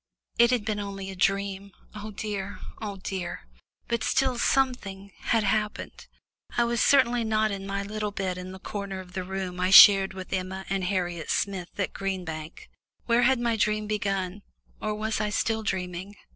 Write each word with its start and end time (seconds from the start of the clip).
It 0.39 0.49
had 0.49 0.65
been 0.65 0.79
only 0.79 1.11
a 1.11 1.15
dream 1.15 1.73
oh 1.93 2.09
dear, 2.09 2.57
oh 2.81 2.97
dear! 3.03 3.41
But 3.87 4.03
still, 4.03 4.39
something 4.39 5.11
had 5.19 5.43
happened 5.43 6.07
I 6.57 6.63
was 6.63 6.81
certainly 6.81 7.23
not 7.23 7.51
in 7.51 7.67
my 7.67 7.83
little 7.83 8.09
bed 8.09 8.35
in 8.39 8.51
the 8.51 8.57
corner 8.57 8.99
of 8.99 9.13
the 9.13 9.23
room 9.23 9.59
I 9.59 9.69
shared 9.69 10.15
with 10.15 10.33
Emma 10.33 10.65
and 10.71 10.85
Harriet 10.85 11.29
Smith 11.29 11.79
at 11.79 11.93
Green 11.93 12.25
Bank. 12.25 12.67
When 13.05 13.21
had 13.21 13.39
my 13.39 13.55
dream 13.55 13.85
begun, 13.85 14.41
or 14.81 14.95
was 14.95 15.21
I 15.21 15.29
still 15.29 15.61
dreaming? 15.61 16.15